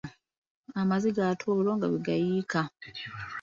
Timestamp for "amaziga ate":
0.81-1.45